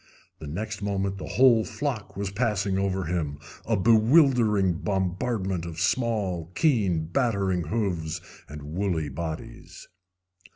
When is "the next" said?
0.39-0.81